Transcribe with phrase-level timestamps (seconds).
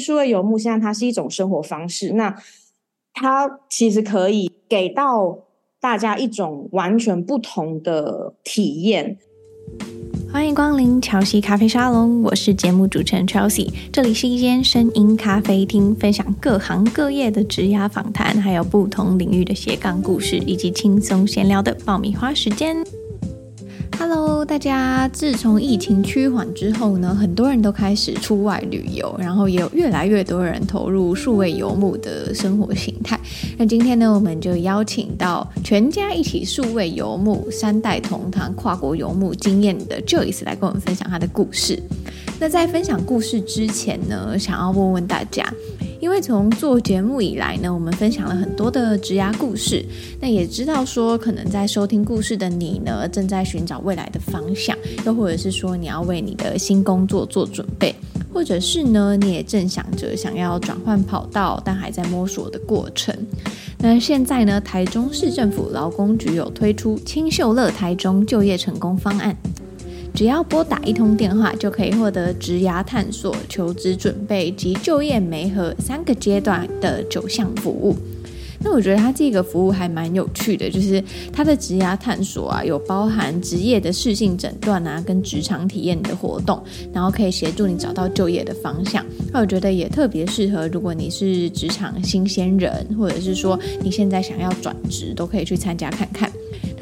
[0.00, 2.34] 数位游牧现在它是一种生活方式，那
[3.12, 5.38] 它其实可以给到
[5.80, 9.16] 大家一种完全不同的体验。
[10.32, 22.84] 欢迎光临乔西咖啡沙龙，我是节目主持人 Chelsea，这里是一间声音咖啡厅，分享各行各业的职涯访谈，还有不同领域的斜杠故事，以及轻松闲聊的爆米花时间。
[23.98, 25.08] Hello，大家！
[25.08, 33.18] 自从疫情趋缓之后呢，很多人都开始出外旅游，然后也有越来越多人投入数位游牧的生活形态。
[33.56, 41.80] 那今天呢，我们就邀请到全家一起数位游牧、三代同堂跨国游牧经验的 Joyce 来跟我们分享他的故事。
[42.40, 45.44] 那在分享故事之前呢，想要问问大家。
[46.00, 49.84] 因为从做节目以来呢，我们分享了很多的职涯故事，
[50.20, 54.76] 那也知道说，可能在收听故事的你呢，正在寻找未来的方向，
[55.06, 57.94] 又或者是说你要为你的新工作做准备，
[58.32, 63.14] 或者是呢，你也正想着想要转换跑道，但还在摸索的过程。
[63.78, 69.36] 那现在呢，台中市政府劳工局有推出清秀乐台中就业成功方案。
[70.14, 77.96] 只要拨打一通电话，就可以获得职涯探索、求职准备及就业媒合三个阶段的九项服务。
[78.60, 86.62] 那我觉得它这个服务还蛮有趣的，就是它的职涯探索啊，有包含职业的适性诊断啊，跟职场体验的活动，
[86.92, 89.04] 然后可以协助你找到就业的方向。
[89.32, 96.30] 那我觉得也特别适合，如果你是职场新鲜人，或者是说你现在想要转职，都可以去参加看看。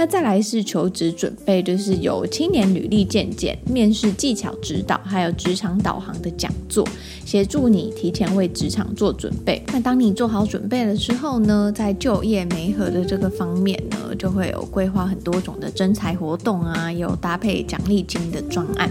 [0.02, 6.84] 那再来是求职准备，就是有青年履历见见、面试技巧指导，还有职场导航的讲座，
[7.24, 9.62] 协助你提前为职场做准备。
[9.68, 18.90] 那当你做好准备了之后呢，在就业媒合的这个方面呢，就会有规划很多种的征才活动啊，有搭配奖励金的专案。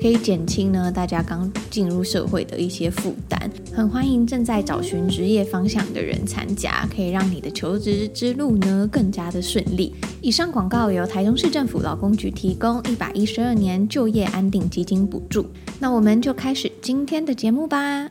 [0.00, 9.94] 可以减轻呢大家刚进入社会的一些负担，很欢迎正在找寻职业方向的人参加，可以让你的求职之路呢更加的顺利。
[10.22, 15.46] 以上广告由台中市政府劳工局提供一百一十二年就业安定基金补助。
[15.78, 18.10] 那我们就开始今天的节目吧。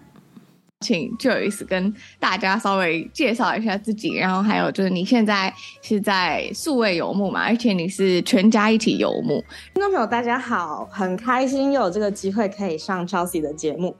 [0.86, 9.44] 请 Joyce 跟大家稍微介绍一下自己，然后还有就是你现在是在数位游牧嘛，而且你是全家一起游牧。
[9.74, 13.94] 听众朋友大家好，很开心又有这个机会可以上 Chelsea 的节目，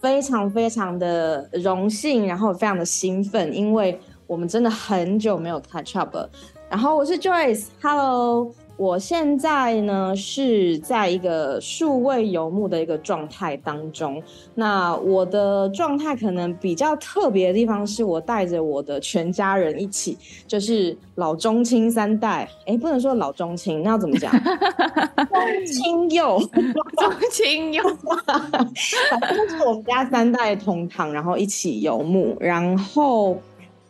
[0.00, 3.98] 非常非常的荣幸，然后非常的兴奋，因为
[4.28, 6.30] 我们真的很久没有 catch up 了。
[6.70, 8.54] 然后我是 Joyce，Hello。
[8.80, 14.22] 我现在呢是在一个数位游牧的一个状态当中。
[14.54, 22.48] 那我的状态可能比较特别的地方是，我带着我的全家人一起，就是老中青三代。
[22.64, 24.32] 哎，不能说老中青，那要怎么讲？
[25.28, 33.38] 中青幼，中青幼，反正就是我们家三代同堂，然后一起游牧，然后。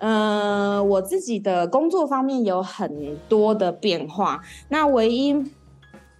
[0.00, 4.40] 呃，我自己的工作方面有很多的变化。
[4.70, 5.44] 那唯一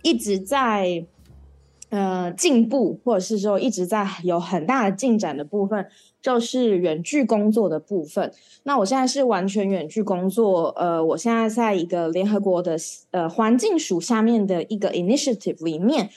[0.03, 1.05] 一直在
[1.89, 5.87] 呃进步，或者是说一直在有很大的进展的部分，
[6.21, 8.31] 就是远距工作的部分。
[8.65, 10.69] 那我现在是完全远距工作。
[10.77, 12.77] 呃，我现在在一个联合国的
[13.13, 16.11] 呃环境署下面的一个 initiative 里面，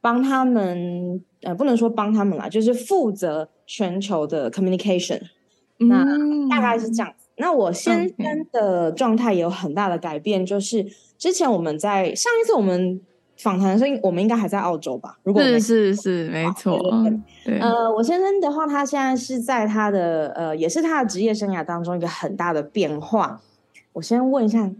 [0.00, 5.20] 帮他们呃不能说帮他们啦，就是负责全球的 communication。
[5.88, 6.04] 那
[6.48, 7.26] 大概是这样子。
[7.28, 10.86] 嗯、那我先生的状态也有很大的改变就是
[11.18, 13.00] 之前我们在上一次我们
[13.36, 15.18] 访谈的时候，我们应该还在澳洲吧？
[15.22, 16.78] 如果是是是，没错。
[17.44, 23.40] 对，呃，我先生的话，他现在是在他的呃，也是他的职业生涯当中一个很大的变化。
[23.94, 24.70] 我先问一下。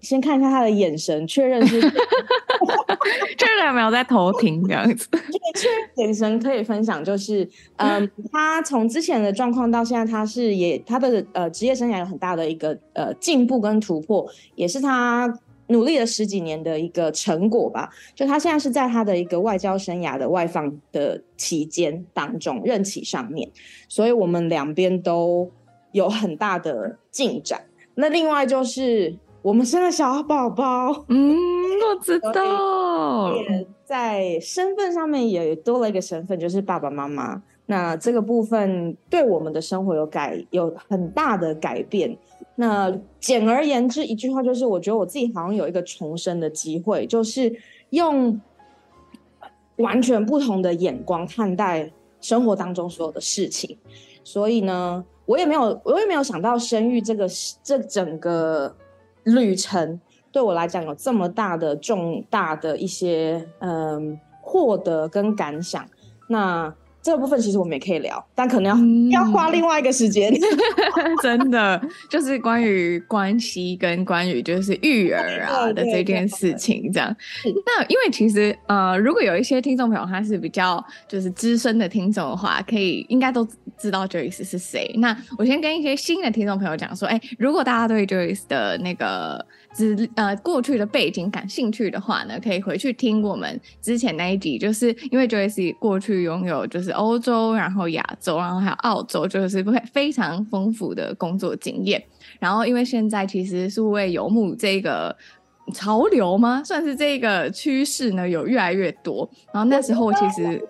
[0.00, 1.80] 先看一下他的眼神，确认是
[3.36, 5.08] 确认有没有在偷听这样子。
[5.54, 15.32] 确认眼神可以分享，就是嗯，他从之前的状况到现在，他是也他的呃职业生涯有很大的一个呃进步跟突破，也是他
[15.68, 17.90] 努力了十几年的一个成果吧。
[18.14, 23.48] 就他现在是在他的一个外交生涯的外放的期间当中任期上面，
[23.88, 25.50] 所以我们两边都
[25.92, 27.60] 有很大的进展。
[27.94, 29.14] 那另外就是。
[29.44, 37.42] 我们生了小宝宝，嗯，我知道，也在身份上面也多了一个身份，就是爸爸妈妈。
[37.66, 42.16] 那这个部分对我们的生活有改，有很大的改变。
[42.56, 47.54] 那简而言之，一句话就是，我觉得我自己好像有一个重生的机会，就是
[47.90, 48.40] 用
[49.76, 51.92] 完全不同的眼光看待
[52.22, 53.76] 生活当中所有的事情。
[54.22, 57.28] 所以呢，我也没有，我也没有想到生育这个
[57.62, 58.74] 这整个。
[59.24, 60.00] 旅程
[60.30, 65.84] 对我来讲有这么大的重大的一些嗯获得跟感想，
[66.28, 66.74] 那
[67.04, 70.34] 这个部分其实我们也可以聊，但可能要、嗯、要花另外一个时间。
[71.22, 71.78] 真的，
[72.08, 77.14] 就是关于关系跟关于就是育儿啊的这件事情，这样。
[77.66, 83.46] 那因为其实呃，如果有一些听众朋友他是比较就是资深的听众的话，可以应该都
[83.76, 84.90] 知道 Joyce 是谁。
[84.96, 96.94] 那我先跟一些新的听众朋友讲说，哎，如果大家对 Joyce 的那个资呃过去的背景感兴趣的话呢，可以回去听我们之前那一集，就是因为 Joyce 过去拥有就是。
[96.94, 102.00] 欧洲，然后亚洲，然后还有澳洲，就是会非常丰富的工作经验。
[102.38, 105.14] 然后，因为现在其实数位游牧这个
[105.72, 106.62] 潮流吗？
[106.64, 109.28] 算是这个趋势呢，有越来越多。
[109.52, 110.64] 然后那时候其实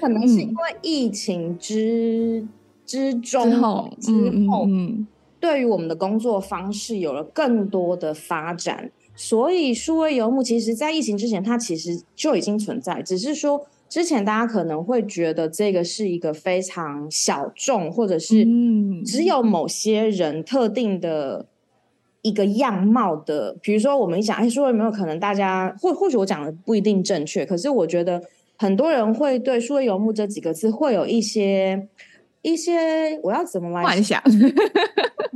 [0.00, 2.48] 可能是因为疫情之、嗯、
[2.84, 4.12] 之中之后，之
[4.48, 5.06] 后嗯，
[5.40, 8.92] 对于我们的工作方式有了更多的发展。
[9.16, 13.66] 所以，数位游牧其实，在疫情之前，它其实就已经存在，只是说。
[13.90, 18.46] 之前大家可能会觉得这个是一个非常小众，或者是
[19.04, 21.44] 只有某些人特定的
[22.22, 23.56] 一个样貌的。
[23.60, 28.22] 比如说，我们一讲，哎，说有没有可能大家或或许我讲的不一定正确，可是我觉得
[28.56, 31.88] 很多人会对“数位游牧”这几个字会有一些
[32.42, 34.22] 一些，我要怎么来幻想？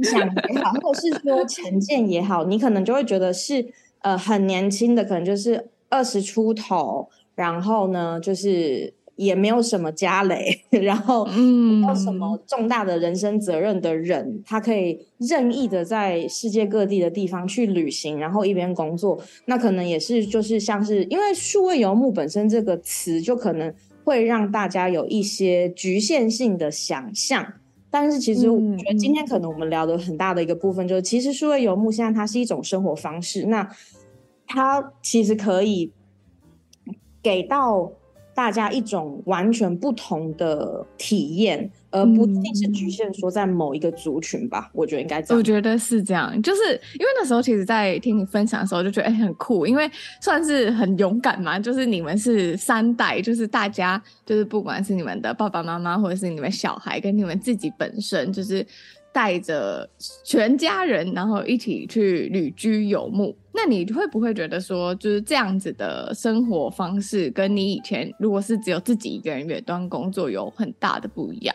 [0.03, 0.21] 想
[0.53, 3.67] 也好，或者是说 成见也好，你可能就会觉得是
[4.01, 7.09] 呃很年轻的，可能就是二十出头。
[7.37, 19.19] 然后呢，就是也没有什么家累， 然后没有什么重大的人生责任的人，嗯、他可以任意的在世界各地的地方去旅行，然后一边工作。
[19.47, 23.75] 那可能也是就是像是因为数位游牧本身这个词，就可能
[24.05, 27.55] 会让大家有一些局限性的想象。
[27.91, 33.69] 但是其实我觉得今天可能我们聊的很大的一个部分，就是其实数位游牧现在它是一种生活方式，那
[34.47, 35.93] 它其实可以。
[37.23, 37.91] 给到
[38.35, 44.69] 大家一种完全不同的体验，而不一定是局限说在某一个族群吧。
[44.69, 45.39] 嗯、我觉得应该这样。
[45.39, 46.63] 我觉得是这样，就是
[46.99, 51.59] 因为那时候其实，在听你分享的时候，就觉得哎、欸、很酷，因为算是很勇敢嘛。
[51.59, 58.67] 就是你们是三代，就是大家就是不管是你们的爸爸妈妈，或者是你们小孩，跟你们自己本身，就是。
[59.15, 59.89] 带着
[60.25, 63.33] 全家人，然后一起去旅居游牧。
[63.53, 71.55] 那你会不会觉得说，就是这样子的生活方式，跟你以前如果是只有自己一个人远端工作，有很大的不一样？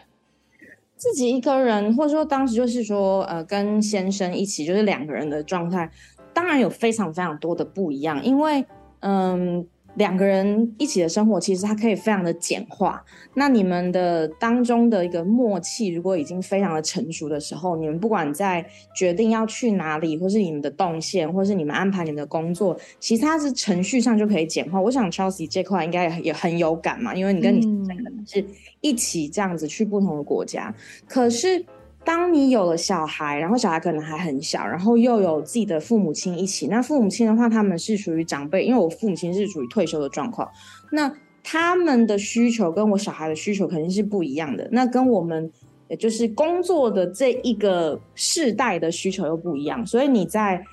[1.00, 5.90] 自己一个人，或者说当时就是说，呃，跟先生一起，就是两个人的状态，
[6.34, 8.64] 当然有非常非常多的不一样，因为，
[9.00, 9.66] 嗯。
[10.00, 13.04] 两个人一起的生活，其实它可以非常的简化。
[13.34, 18.66] 那你们的当中的一个默契，如果已经非常的成熟的时候，你们不管在
[18.96, 24.80] 决定要去哪里，或是你们的动线，或是你们安排你们的工作，其实它是程序上就可以简化。
[24.80, 28.44] 我想 Chelsea 这块应该也很有感嘛，因为你跟你可能是
[28.80, 30.74] 一起这样子去不同的国家，
[31.08, 31.66] 可是。
[32.04, 40.50] 当你有了小孩，然后小孩可能还很小，然后又有自己的父母亲一起，那父母亲的话，他们是属于长辈，因为我父母亲是属于退休的状况，
[40.92, 41.12] 那
[41.44, 45.52] 他们的需求跟我小孩的需求肯定是不一样的，那跟我们
[45.88, 50.64] 也就是工作的这一个世代的需求又不一样，所以你在。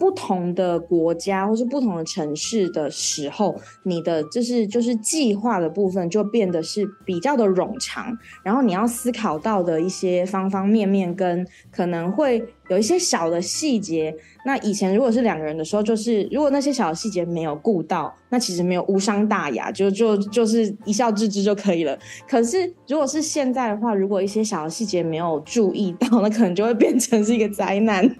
[0.00, 14.16] 不同的国家或是不同的城市的时候，你的就是就是计划的部分就变得是比较的冗长，然后你要思考到的一些方方面面跟可能会有一些小的细节。
[14.46, 21.98] 那以前如果是两个人的时候，就是如果那些小细节没有顾到，那其实没有无伤大雅，就就就是一笑置之就可以了。
[22.26, 28.10] 可是如果是现在的话，如果一些小细节没有注意到，那可能就会变成是一个灾难。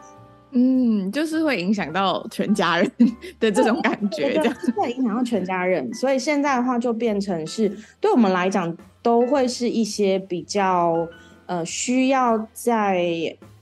[0.52, 2.90] 嗯，就是会影响到全家人
[3.38, 5.92] 的这种感觉，这样会影响到全家人。
[5.94, 11.08] 所以现在的话，就变成是对我们来讲，都会是一些比较
[11.46, 13.04] 呃需要在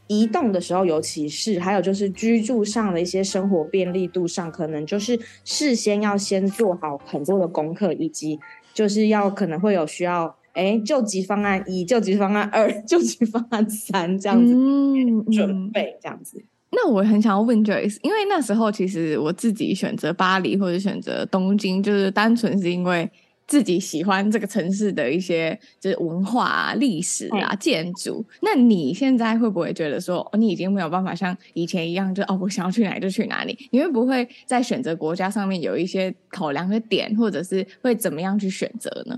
[0.07, 8.41] 移动的时候，尤其是还有就是居住上的一些生活便利度上，可能就是事先要先做好很多的功课，以及
[8.73, 16.43] 就是要可能会有需要哎救急方案一、救急方案二、 救急方案三这样子嗯准备这样子。
[16.71, 23.11] 那我很想要问 Joyce，因为那时候其实我自己选择巴黎或者选择东京，就是单纯是因为
[23.47, 28.23] 自己喜欢这个城市的一些就是文化啊、历史啊、建筑。
[28.43, 33.57] 那你现在会不会觉得说，哦，你已经没有办法像以前一样，就哦，我想要去哪里就去哪里？
[33.71, 39.17] 你会不会在选择国家上面有一些考量的点，或者是会怎么样去选择呢？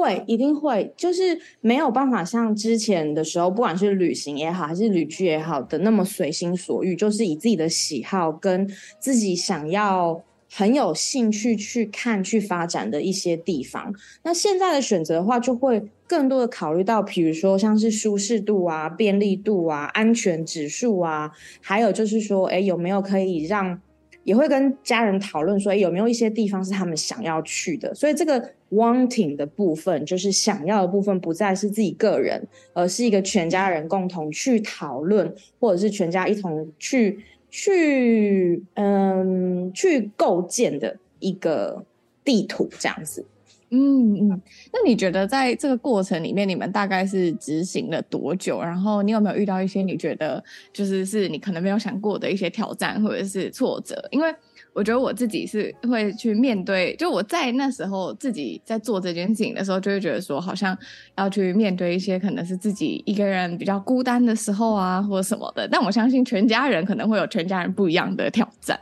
[0.00, 8.66] 会，一定会，就是没有办法像之前的时候，不管是旅行也好，还是旅居也好的那么随心所欲，就是以自己的喜好跟
[8.98, 13.94] 自己想要很有兴趣去看、去发展的一些地方。
[14.24, 21.30] 那现在的选择的话，就会更多的考虑到，比如说像是舒适度啊、便利度啊、安全指数啊，
[21.60, 23.80] 还有就是说，哎，有没有可以让，
[24.24, 27.94] 也会跟家人讨论说，哎，有没有一些地方是他们想要去的。
[27.94, 37.24] 所以这个 wanting 的部分，就是想要的部分，不再是自己个人，而是一个全家人共同去讨论，或者是全家一同去。
[37.52, 41.84] 去嗯，去构建的一个
[42.22, 43.26] 地图这样子，
[43.70, 44.42] 嗯嗯。
[44.72, 48.62] 那你觉得在这个过程里面，你们大概是执行了多久？
[48.62, 50.40] 然后你有没有遇到一些你觉得
[50.72, 54.00] 就是是你可能没有想过的一些挑战或者是挫折？
[54.12, 54.32] 因为
[54.72, 60.76] 我觉得我自己是会去面对，就我在那时候自己在做这件事情的时候，就会觉得说，好像
[61.16, 65.68] 要去面对一些可能是自己一个人比较孤单的时候啊，或者什么的。
[65.68, 68.78] 但我相信全家人可能会有全家人不一样的挑战。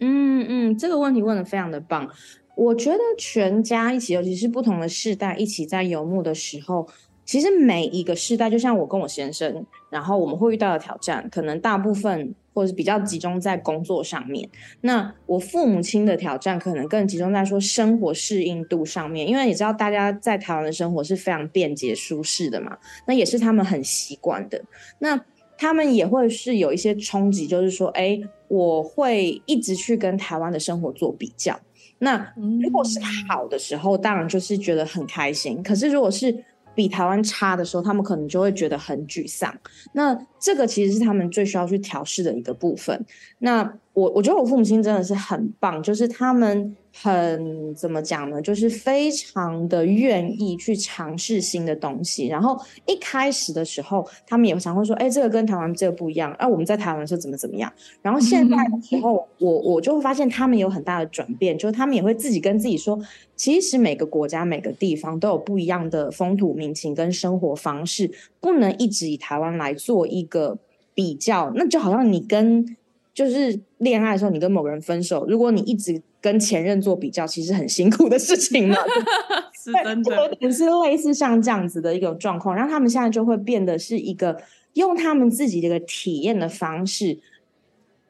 [0.00, 2.08] 嗯嗯，这个问题问得非常的棒。
[2.54, 6.88] 我觉得全家一起，尤其是不同的世代一起在游牧的时候。
[7.26, 14.48] 其实每一个世代，就像我跟我先生，然后我们会遇到的挑战，可能大部分或者是比较集中在工作上面。
[14.80, 24.64] 那我父母亲的挑战，可能更集中在说生活适应度上面，因为你知道，大家在台湾的生活是非常便捷舒适的嘛，那也是他们很习惯的。
[25.00, 25.22] 那
[25.58, 31.60] 他们也会是有一些冲击，就是说，哎，我会一直去跟台湾的生活做比较。
[31.98, 32.32] 那
[32.62, 32.98] 如果是
[33.28, 35.62] 好的时候，当然就是觉得很开心。
[35.62, 36.44] 可是如果是
[36.76, 39.52] 比台湾差的时候，他们可能就会觉得很沮丧。
[39.94, 43.04] 那这个其实是他们最需要去调试的一个部分。
[43.40, 46.76] 那我我觉得我父母亲真的是很棒，就是他们。
[47.02, 48.40] 很怎么讲呢？
[48.40, 52.26] 就是非常的愿意去尝试新的东西。
[52.28, 57.70] 然后一开始的时候，他们也常会说：“哎，这个跟台湾这个不一样。”啊，我们在台湾是怎么怎么样。
[58.00, 62.98] 然后现在的时候，我我就会发现他们有很大的转变，就是他们也会自己跟自己说
[63.36, 68.10] ：“其实每个国家每个地方都有不一样的风土民情跟生活方式，
[68.40, 70.56] 不能一直以台湾来做一个
[70.94, 71.52] 比较。
[71.54, 72.76] 那就好像你跟
[73.12, 76.00] 就是恋爱的时候，你跟某个人分手，如果你一直。
[76.26, 78.74] 跟前任做比较，其实很辛苦的事情嘛，
[79.54, 84.36] 是真的，有点是类似像这样子的一个状况，然后他们现在就会变得是一个
[84.72, 87.16] 用他们自己的一个体验的方式，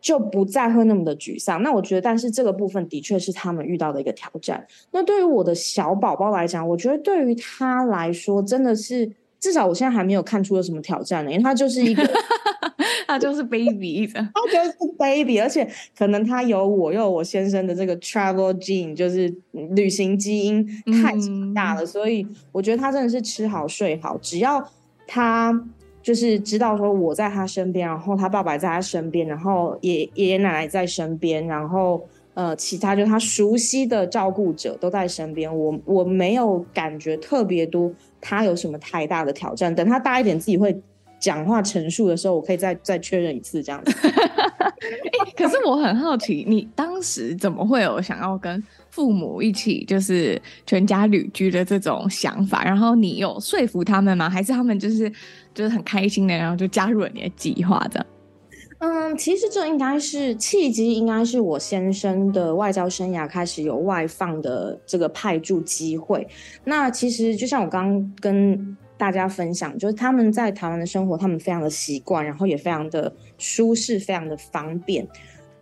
[0.01, 1.63] 就不再会那么的沮丧。
[1.63, 4.67] 那我觉得，但是这个部分的确是他们遇到的一个挑战。
[4.93, 9.13] 那对于我的小宝宝来讲，我觉得对于他来说，真的是。
[9.39, 12.03] 至少我现在还没有看出有什么挑战呢，因为他就是一个，
[13.07, 19.33] 他就是 baby 的， 他就是 baby，而且可能他有我又有我先生的这个 travel gene，就是
[19.75, 20.67] 旅行基因
[21.03, 24.63] 太强大了，嗯，所以我觉得他真的是吃好睡好，只要
[25.07, 25.53] 他
[26.03, 32.07] 就是知道说我在他身边，然后他爸爸在他身边，然后爷爷爷奶奶在身边，然后。
[32.37, 39.75] 呃，其他就他熟悉的照顾者都在身边，我我没有感觉特别多，他有什么太大的挑战。
[39.75, 40.79] 等他大一点，自己会
[41.27, 43.91] 讲话陈述的时候，我可以再再确认一次这样子。
[43.91, 52.63] 欸， 可是我很好奇，你当时怎么会有想要跟父母一起就是全家旅居的这种想法？
[52.63, 54.31] 然后你有说服他们吗？
[54.31, 55.11] 还是他们就是
[55.53, 58.07] 就是很开心的，然后就加入了你的计划这样？
[58.79, 66.25] 嗯，其实这应该是契机，应该是我先生的外交生涯开始有外放的这个派驻机会。
[66.63, 75.07] 那其实就像我刚刚跟大家分享，就是他们在台湾的生活，他们非常的习惯，然后也非常的舒适，非常的方便，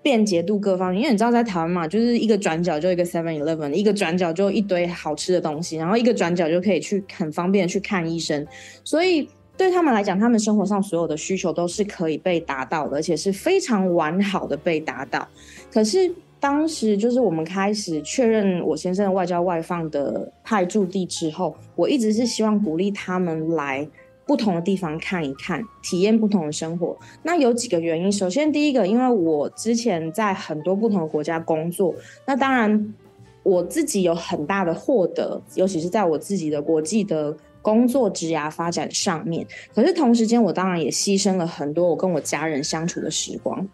[0.03, 1.01] 便捷度各方面。
[1.01, 8.47] 因为你知道，在台湾嘛，就是一个转角就一个 Seven Eleven，一个转角就一堆好吃的东西，然后一个转角就可以去很方便去看医生，
[8.85, 9.29] 所以。
[9.57, 15.29] 对他们来讲，他们生活上所有的需求都是可以被达到的，而且是非常完好的被达到。
[15.73, 16.13] 可是
[16.45, 23.89] 当时就是我们开始确认我先生的外交外放的派驻地之后，我一直是希望鼓励他们来
[24.27, 26.95] 不同的地方看一看，体验不同的生活。
[27.23, 31.95] 那有几个原因，首先第一个，因为我之前在很多不同的国家工作，
[32.27, 32.95] 那当然
[33.43, 37.35] 我自己有很大的获得，尤其是在我自己的国际的。
[37.65, 43.67] 工作职涯发展上面，可是同时间我当然也牺牲了很多我跟我家人相处的时光。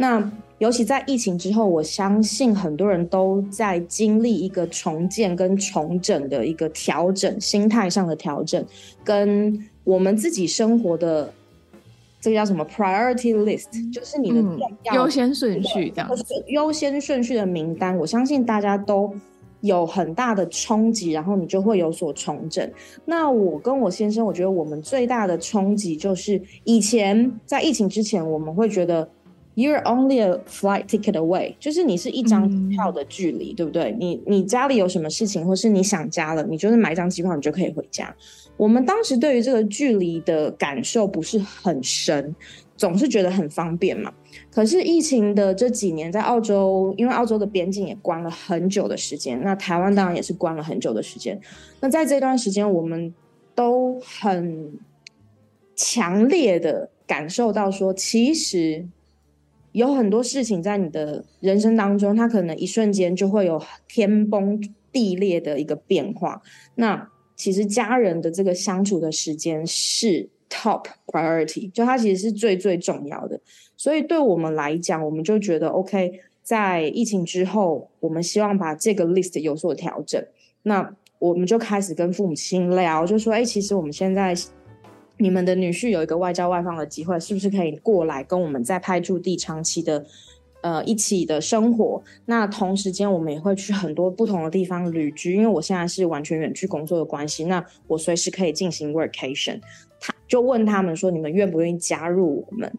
[0.00, 8.64] 那尤其在疫情之后，我相信很多人都在经历一个重建跟重整的一个调整，心态上的调整，
[9.02, 11.32] 跟我们自己生活的
[12.20, 14.40] 这个叫什么 priority list，就是你的
[14.94, 17.98] 优先顺序这样子，优先顺序的名单。
[17.98, 19.12] 我相信大家都。
[19.60, 22.70] 有很大的冲击，然后你就会有所重整。
[23.04, 29.10] 那我跟我先生，我觉得我们最大的冲击就是，以前在疫情之前，我们会觉得
[29.58, 33.92] You're only a flight ticket away，就是你是一张机票的距离，嗯、对不对？
[33.98, 38.14] 你你家里有什么事情，或是你想家了，你就是买一张机票，你就可以回家。
[38.56, 42.36] 我们当时对于这个距离的感受不是很深，
[42.76, 44.12] 总是觉得很方便嘛。
[44.48, 51.36] 可是疫情的这几年，在澳洲，因为澳洲的边境也关了很久的时间，那台湾当然也是关了很久的时间。
[51.80, 53.12] 那在这段时间，我们
[53.56, 54.70] 都很
[55.74, 58.86] 强烈的感受到说，其实。
[59.78, 66.42] 有很多事情在你的人生当中，它可能一瞬间就会有天崩地裂的一个变化。
[66.74, 73.40] 那其实家人的这个相处的时间是 top priority，就它其实是最最重要的。
[73.76, 80.20] 所以对我们来讲，我们就觉得 OK，在疫情之后，我们希望把这个 list 有所调整。
[80.64, 84.34] 那我们就开始跟父母亲聊，就说：哎，其实我们现在。
[85.18, 90.06] 你们的女婿有一个外交外放的机会，是不是可以过来跟我们在派驻地长期的，
[90.60, 92.00] 呃，一起的生活？
[92.26, 99.60] 那同时间我们也会去很多不同的地方旅居，因为我现在是完全远距工作的关系，那我随时可以进行 workation。
[100.00, 102.72] 他就问他们说：“你们愿不愿意加入我们？”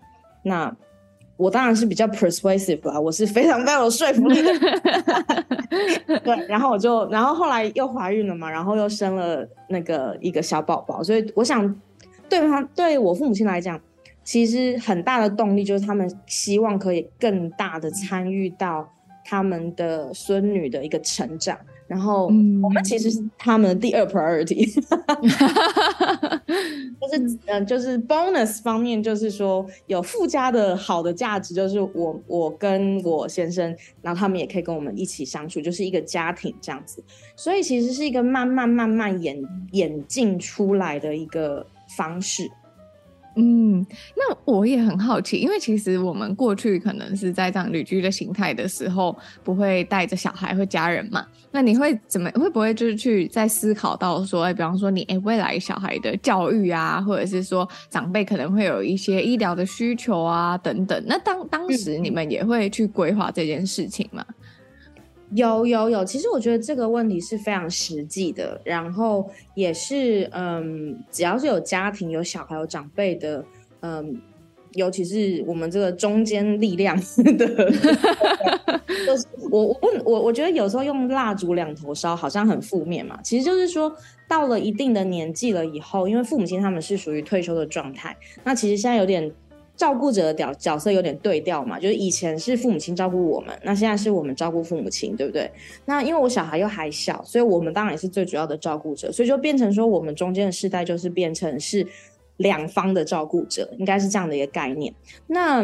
[0.43, 0.73] 那
[1.35, 4.53] 我当然是比较 persuasive 啦，我是非常非常有说服力的。
[6.23, 11.75] 对，然后我就，然后后来又怀孕了嘛，然后又生了那个一个小宝宝，所以我想。
[12.29, 13.79] 对他对我父母亲来讲，
[14.23, 18.93] 其实很大的动力就是他们希望可以更大的参与到
[19.25, 21.57] 他们的孙女的一个成长，
[21.87, 24.65] 然后我们其实是他们的第二 priority，
[26.99, 37.03] 就是嗯、呃，就是 bonus 方面，就是说有附加的好的价值，就是我我跟我先生，然后他们也可以跟我们一起相处，就是一个家庭这样子，
[37.35, 41.65] 所以其实是一个慢慢慢慢演演进出来的一个。
[41.97, 42.43] 方式，
[43.35, 51.25] 嗯，那我也很好奇，因为其实我们过去可能是在这样旅居的形态的时候，不会带着小孩或家人嘛。
[51.51, 61.03] 那你会怎么会不会就是去在思考到说，哎，比方说你哎未来小孩的教育啊，或者是说长辈可能会有一些医疗的需求啊等等。
[61.07, 64.25] 那当当时你们也会去规划这件事情吗？
[65.35, 73.45] 有有有，其实我觉得这个问题是非常实际的，然后也是嗯，只要是有家庭、有小孩、有长辈的，
[73.81, 74.19] 嗯，
[74.73, 76.99] 尤其是我们这个中间力量
[77.37, 77.71] 的，
[79.51, 83.95] 我我不我我觉得有时候用蜡烛两头烧好像很负面嘛，其实就是说
[84.27, 89.31] 到了一定的年纪了以后，因为父母亲他们是属于退休的状态，那其实现在有点。
[89.79, 95.49] 照顾者的角角色有点对调嘛，就是以前是父母亲照顾我们，那现在是我们照顾父母亲，对不对？
[95.85, 101.87] 那因为我小孩又还小，所以我们当然也是最主要的照顾者，所以就变成说我们中间的世代就是变成是
[102.35, 104.93] 两方的照顾者，应该是这样的一个概念。
[105.27, 105.63] 那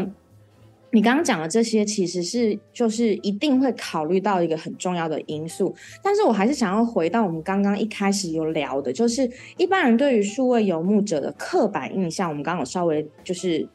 [0.91, 13.67] 你刚刚讲的这些，其实是就是一定会考虑到一个很重要的因素，但是我还是想要回到我们刚刚一开始有聊的，就是一般人对于数位游牧者的刻板印象，我们刚刚有稍微就是。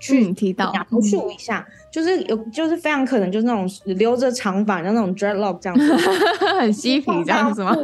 [0.00, 5.96] 去提到描述一下，就是有，就是非常可能就是那种留着长发，像那种 dreadlock 这样子，
[6.58, 7.76] 很嬉皮这样子吗？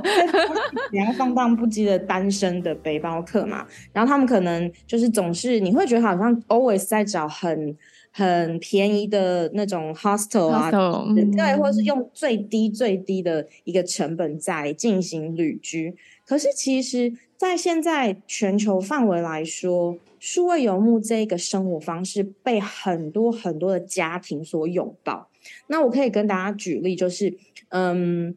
[0.90, 7.76] 然后放荡不羁的单身的背包客嘛，然后他们可能就是总是你会觉得好像 always 在找很
[8.10, 15.94] 很便宜的那种 hostel 啊，hostel, 对，或者是用最低最低的一个成本在进行旅居。
[16.26, 25.30] 可是其实，在现在全球范围来说，数位游牧这个生活方式被很多很多的家庭所拥抱。
[25.68, 27.32] 那我可以跟大家举例，就是，
[27.68, 28.34] 嗯，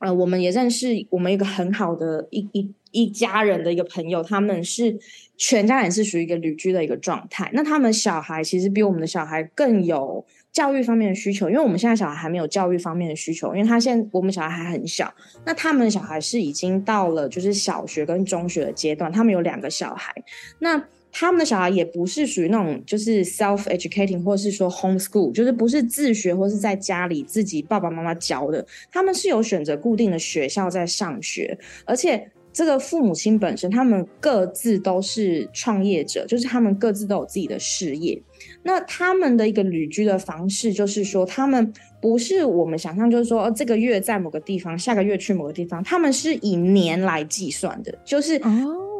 [0.00, 4.98] 呃，我们也认识我们一个很好的一一一家人的一个朋友，他们是
[5.38, 7.50] 全家人是属于一个旅居的一个状态。
[7.54, 10.26] 那他们小孩其实比我们的小孩更有。
[10.52, 15.12] 教育方面的需求，因为我们现在小孩还没有教育方面的需求，因为他现在我们小孩还很小，
[15.44, 20.14] 那他们小孩是已经到了就是小学跟中学的阶段，他们有两个小孩，
[20.60, 20.82] 那
[21.18, 32.30] 他们的小孩也不是属于那种就是 self educating 或是说 home school，就是不是自学或是在家里自己爸爸妈妈教的，他们是有选择固定的学校在上学，而且。
[32.56, 38.18] 这个父母亲本身，他们各自都是创业者，就是他们各自都有自己的事业。
[38.62, 47.92] 那他们的一个旅居的方式，就是说，他们不是我们想象，就是说，哦，这个月在某个地方，下个月去某个地方，他们是以年来计算的。
[48.04, 48.40] 就是，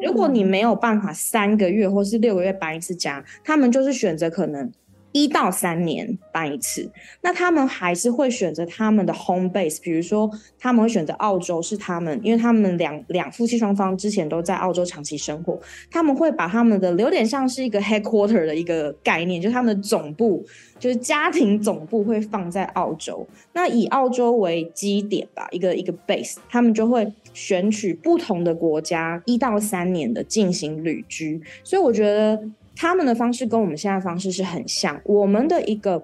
[0.03, 4.71] 如果你没有办法三个月或是六个月搬一次家，他们就是选择可能
[5.17, 6.91] 一到三年办一次，
[7.23, 15.59] 那他们还是会选择他们的 home base，比如说他们会选择澳洲，是他们，因为他们两两夫妻双方之前都在澳洲长期生活，
[15.91, 20.45] 他们会把他们的有点像是一个 headquarter 的一个概念，就是他们的总部，
[20.79, 32.39] 就是家庭总部会放在澳洲，那以澳洲为基点吧，一个一个 base，他们就会选取不同的国家一到三年的进行旅居，所以我觉得。
[32.77, 35.01] 他们的方式跟我们现在方式是很像。
[35.03, 36.01] 我们的一个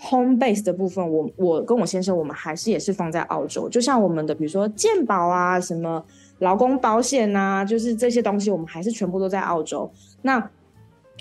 [0.00, 3.68] home base 的部分，我我跟我先生，我们还是也是放在澳洲。
[3.68, 6.04] 就像我们的，比如说健保啊，什么
[6.40, 9.90] 劳工保险啊，就是这些东西，我们还是全部都在澳洲。
[10.22, 10.50] 那，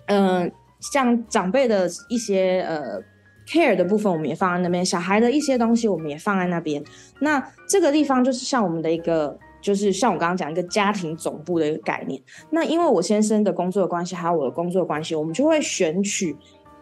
[0.08, 3.00] 嗯、像长辈的一些呃
[3.48, 4.84] care 的部分，我们也放在那边。
[4.84, 6.84] 小孩的一些东西，我们也放在那边。
[7.20, 9.38] 那这个地方就是像我们的一个。
[9.62, 12.22] 就是像我刚刚讲一个家庭总部的一个概念。
[12.50, 16.36] 那因为我先生的工作关系，还有我的工作关系，我们就会选取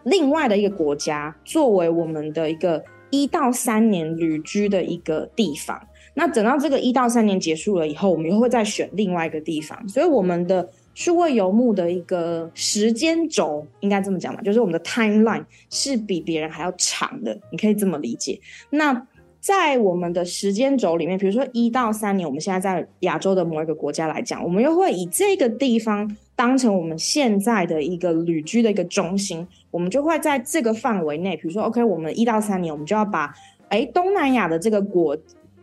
[0.04, 5.80] 另外的一个国家作为我们的一个一到三年旅居的一个地方。
[6.14, 9.86] 那等到这个一到三年结束了以后，我们又会再选另外一个地方。
[9.86, 18.40] 所以我们的数位游牧的一个时间轴，应该这么讲吧，就是我们的 timeline 是比别人还要长的，你可以这么理解。
[18.70, 19.06] 那
[19.46, 33.32] 在我们的时间轴里面，比如说一到三年，我们现在在亚洲的某一个国家来讲，我们又会以这个地方当成我们现在的一个旅居的一个中心，我们就会在这个范围内，比如说，OK，我们一到三年，我们就要把
[33.68, 35.16] 诶东南亚的这个国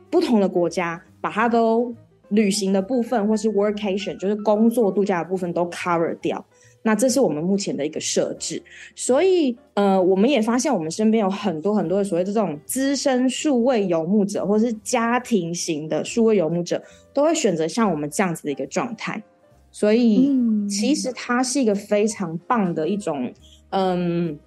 [0.10, 1.94] 不同的国家，把它都
[2.30, 6.46] 旅行的部分，或是 workation，就是工作度假的部分都 cover 掉。
[6.86, 8.62] 那这是我们目前的一个设置，
[8.94, 19.24] 所以呃，我们也发现我们身边有很多很多的所谓的这种资深数位游牧者，或是家庭型的数位游牧者，都会选择像我们这样子的一个状态。
[19.72, 20.30] 所以，
[20.70, 23.34] 其实它是一个非常棒的一种，
[23.70, 24.38] 嗯，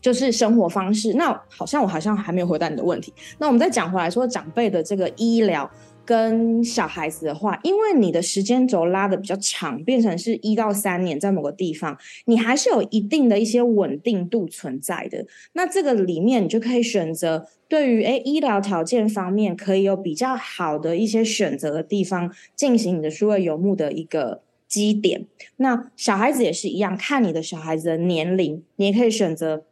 [0.00, 1.14] 就是生活方式。
[1.14, 3.14] 那好像我好像还没有回答你的问题。
[3.38, 5.70] 那我们再讲回来说，长辈的这个医疗。
[6.04, 15.24] 跟小孩子的话，因为你的时间轴拉的比较长，变成是一到三年，在某个地方，你还是有一定的一些稳定度存在的。
[15.52, 25.26] 那这个里面，你就可以选择对于诶医疗条件方面可以有比较好的一些选择的地方，进行你的数位游牧的一个基点。
[25.58, 29.64] 那小孩子也是一样，看你的小孩子的年龄，你也可以选择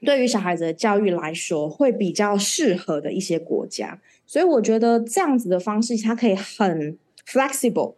[0.00, 4.00] 对于小孩子的教育来说会比较适合的一些国家。
[4.26, 7.94] 所以我觉得这样子的方式，它可以很 flexible，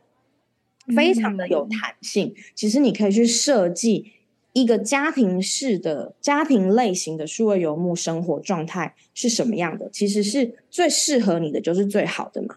[0.95, 2.29] 非常的有弹性。
[2.29, 4.13] 嗯、其实你可以去设计
[4.53, 12.57] 一个家庭式的家庭类型的数位游牧生活状态是什么样的，其实是最适合你的，就是最好的嘛。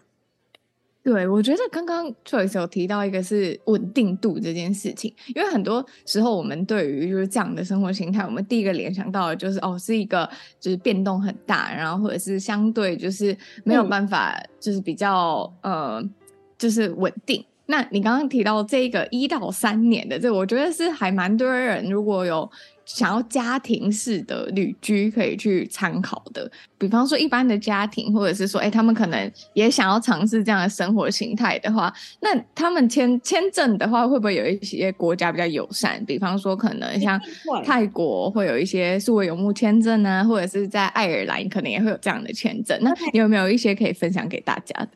[1.04, 10.28] 对，我觉得刚刚 Joyce 有提到一个是稳定度这件事情，因为很多时候我们对于就是这样的生活形态，我们第一个联想到的就是哦，是一个
[10.60, 16.10] 就是变动很大，然后或者是相对就是没有办法，就是比较、嗯、呃，
[16.56, 17.44] 就是稳定。
[17.66, 22.48] 那你刚刚提到这个一到三年的，这我觉得是还蛮多人如果有。
[22.84, 36.04] 想要家庭式的旅居可以去参考的，比方说一般的家庭，或者是说，哎、欸，他们可能也想要尝试这样的生活形态的话，那他们签签证的话，会不会有一些国家比较友善？
[36.04, 37.20] 比方说，可能像
[37.64, 42.78] 泰国会有一些数位游牧签证呢，或者是在爱尔兰可能也会有这样的签证。
[42.82, 44.88] 那你有没有一些可以分享给大家的？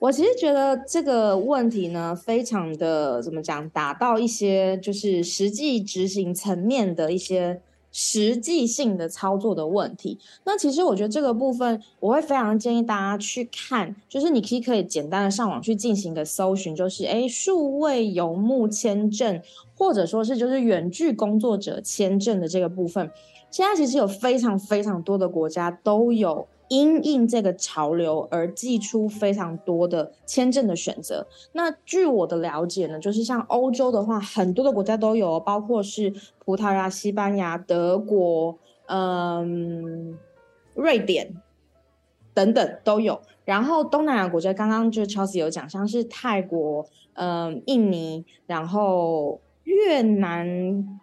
[0.00, 10.18] 我其实觉得这个问题呢，非常的怎么讲，打到一些就是实际执行层面的一些实际性的操作的问题。
[10.44, 19.40] 那其实我觉得这个部分，我会非常建议大家去看，就是你可以可以简单的上网去进行一个搜寻，就是诶，数位游牧签证，
[19.74, 23.10] 或者说是就是远距工作者签证的这个部分，
[23.50, 26.46] 现在其实有非常非常多的国家都有。
[26.68, 31.26] 因应这个潮流而寄出非常多的签证的选择。
[31.52, 36.12] 那据我的了解呢，就是像欧洲的话，很多的国家都有，包括是
[36.44, 40.18] 葡萄牙、西班牙、德国、嗯、
[40.74, 41.34] 瑞典
[42.32, 43.20] 等等都有。
[43.44, 49.40] 然后东南亚国家，刚刚就 Chelsea 有讲，像是泰国、嗯、印尼，然后。
[49.64, 50.46] 越南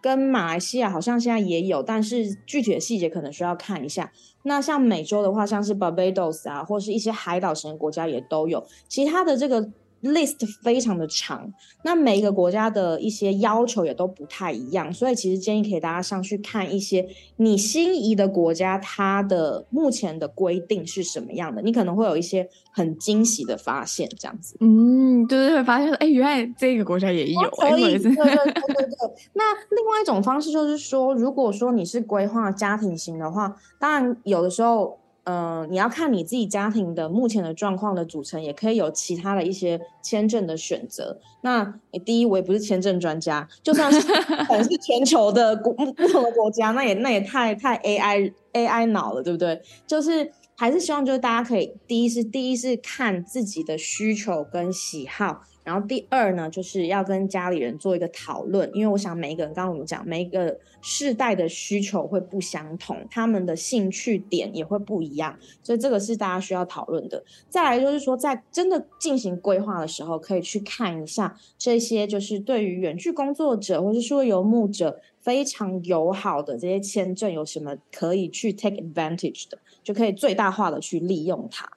[0.00, 4.10] 跟马来西亚好像现在也有，但是具体的细节可能需要看一下。
[4.44, 8.64] 那像美洲的话，像是 Barbados 啊，或是一些海岛型的国家也都有。
[8.88, 9.70] 其他的这个
[10.02, 11.52] list 非常的长，
[11.84, 24.56] 那每一个国家的一些要求也都不太一样，所以其实建议可以大家上去看一些你心仪的国家，它的目前的规定是什么样的，你可能会有一些很惊喜的发现，这样子。
[24.58, 27.40] 嗯，就是会发现说，哎，原来这个国家也有。
[27.40, 28.96] 对对对对对。
[29.34, 34.98] 那另外一种方式就是说，如果说你是规划家庭型的话，当然有的时候。
[35.24, 41.16] 呃，你要看你自己家庭的目前的状况的组成，也可以有其他的一些签证的选择。
[41.42, 44.00] 那你第一，我也不是签证专家，就算是
[44.48, 49.62] 可能是全球的国不同的国家，那也那也太太 AI AI 脑了，对不对？
[49.86, 55.42] 就是还是希望就是大家可以第一是第一是看自己的需求跟喜好。
[55.64, 67.22] 然后第二呢，就是要跟家里人做一个讨论，因为我想每一个人，刚刚我们讲，每一个世代的需求会不相同，他们的兴趣点也会不一样，所以这个是大家需要讨论的。
[67.48, 81.68] 再来就是说，在真的进行规划的时候，可以去看一下这些，就是对于远距工作者或是说游牧者非常友好的这些签证有什么可以去 take advantage 的，就可以最大化的去利用它。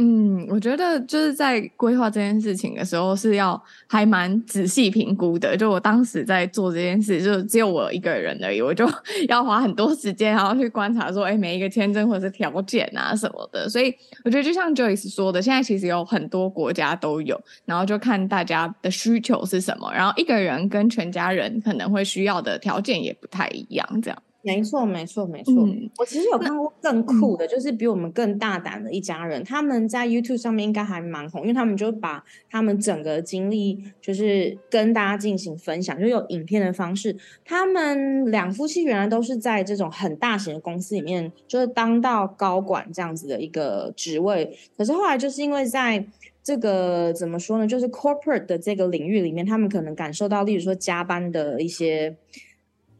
[0.00, 5.56] 嗯，我觉得就是在规划这件事情的时候是要还蛮仔细评估的。
[5.56, 8.88] 就我当时在做这件事，就只有我一个人而已，我就
[9.28, 13.68] 要花很多时间，然后去观察说，哎，每一个签证或者是条件啊什么的。
[13.68, 13.92] 所以
[14.24, 24.22] 我觉得就像 Joyce 说的，现在其实有很多国家都有，然后就看大家的需求是什么，然后一个人跟全家人可能会需要的条件也不太一样，这样。
[24.54, 25.54] 没错，没错，没错。
[25.54, 37.16] 嗯，我其实有看过更酷的，就是比我们更大胆的一家人，他们在 YouTube 上面应该还蛮红，因为他们就把他们整个经历就是跟大家进行分享，就有影片的方式。
[37.44, 46.04] 他们两夫妻原来都是在这种很大型的公司里面，就是当到高管这样子的一个职位，可是后来就是因为在
[46.42, 52.16] 这个怎么说呢，就是 corporate 的这个领域里面，他们可能感受到，例如说加班的一些。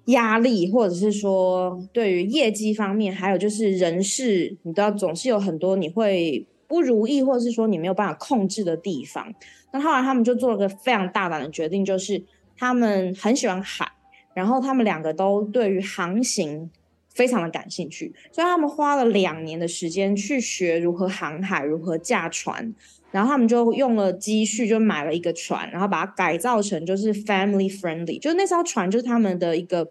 [0.08, 9.34] 压力，或者是说对于业绩方面，还有就是人事，你都要总是有很多你会不如意，或者是说你没有办法控制的地方。
[9.72, 12.22] 那后来他们就做了个非常大胆的决定，就是
[12.56, 13.86] 他们很喜欢海，
[14.34, 16.70] 然后他们两个都对于航行
[17.14, 22.74] 非常的感兴趣，所以他们花了两年的时间去学如何航海，如何驾船。
[23.10, 29.90] 然后他们就用了积蓄，就买了一个船，然后把它改造成就是 family friendly，就是那艘船就是他们的一个，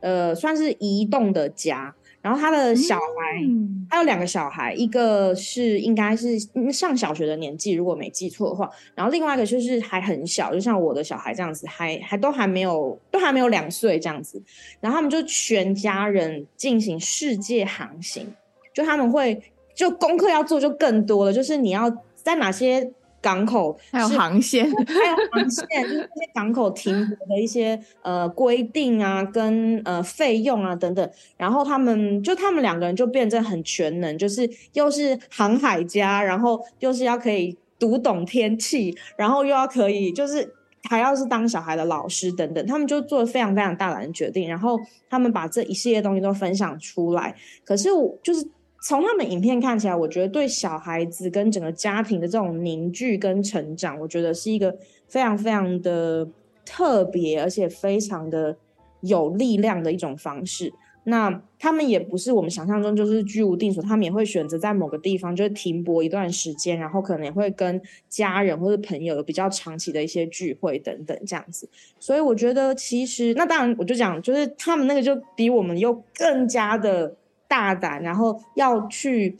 [0.00, 1.94] 呃，算是移动的家。
[2.22, 6.36] 然后他的小孩，嗯、他有两个小孩，一个是应该是
[6.72, 8.68] 上小学的年纪，如果没记错的话。
[8.96, 14.42] 然后另外一个就是还很小，就像我的小孩这样子，还还都还没有，都还没有两岁这样子。
[14.80, 18.26] 然后他们就全家人进行世界航行，
[18.74, 19.40] 就他们会
[19.72, 21.96] 就功课要做就更多了，就是你要。
[22.26, 22.92] 在哪些
[23.26, 31.10] 港口还有航线，还有航线，就是那些港口停泊的一些呃规定啊，跟呃费用啊等等。
[31.36, 40.54] 然后他们就他们两个人就变成很全能，就是又是航海家，然后又是要可以读懂天气，然后又要可以就是
[40.88, 42.64] 还要是当小孩的老师等等。
[42.64, 44.78] 他们就做了非常非常大胆的决定，然后
[45.10, 47.34] 他们把这一系列东西都分享出来。
[47.64, 48.48] 可是我就是。
[48.88, 54.72] 从他们影片看起来，我觉得对小孩子跟整个家庭的这种凝聚跟成长，我觉得是一个
[55.08, 56.24] 非常非常的
[56.64, 58.56] 特别，而且非常的
[59.00, 60.72] 有力量的一种方式。
[61.02, 71.68] 那他们也不是我们想象中就是居无定所，他们也会选择在某个地方就是停泊一段时间，然后可能也会跟家人或者朋友有比较长期的一些聚会等等这样子。
[71.98, 77.16] 所以我觉得其实那当然我就讲，就是他们那个就比我们又更加的。
[77.48, 79.36] 大胆，然后要去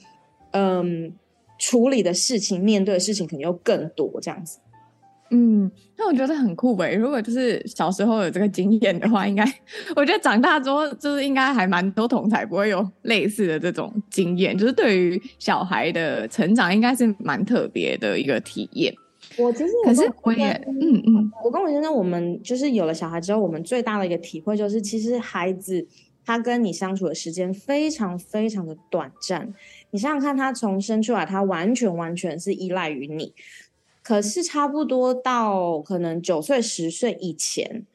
[0.52, 1.12] 嗯
[1.58, 4.58] 处理的事情，面对的事情可能又更多，这样子。
[5.30, 6.94] 嗯，那我觉得很酷诶。
[6.94, 9.44] 如果就是小时候有这个经验的话，应该
[9.96, 18.94] 我觉得长大之后就是应该还蛮多同才不会有类似的这种经验，就是对于小孩的成长，应该是蛮特别的一个体验。
[19.36, 25.84] 我其实可是我也嗯嗯，我跟我先生，我们就是有了小孩之后，我们最大的一个体会就是，其实孩子。
[26.26, 29.54] 他跟你相处的时间非常非常的短暂，
[29.92, 33.32] 你想想看，他从生出来，他完全完全是依赖于你。
[34.02, 37.86] 可是差不多到可能九岁十岁以前，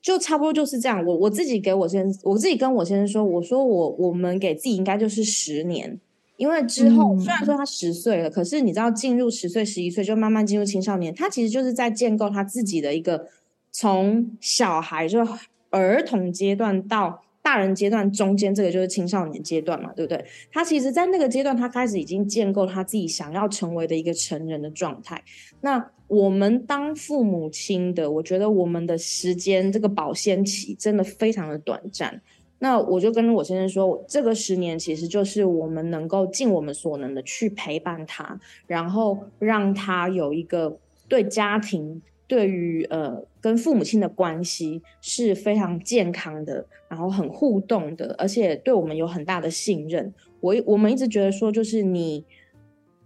[0.00, 1.04] 就差不多就是这样。
[1.04, 6.00] 我我自己给我先，我自己跟我先生说，我说我我们给自己应该就是十年，
[6.36, 13.28] 因为之后虽然说他十岁了，可是你知道进入十岁十一岁就慢慢进入青少年，他其实就是在建构他自己的一个
[13.72, 15.26] 从小孩就
[15.70, 17.22] 儿童阶段到。
[17.46, 20.24] 大人阶段中间这个就是青少年阶段嘛，对不对？
[20.50, 25.22] 他其实，在那个阶段，他开始已经建构他自己想要成为的一个成人的状态。
[25.60, 32.20] 那我们当父母亲的，我觉得我们的时间这个保鲜期真的非常的短暂。
[32.58, 42.02] 那我就跟我先生说，这个十年其实就是我们能够尽我们所能的去陪伴他，然后让他有一个对家庭。
[42.28, 50.12] 对于呃，跟父母亲的关系是非常健康的，然后很互动的，而且对我们有很大的信任。
[50.40, 52.24] 我我们一直觉得说，就是你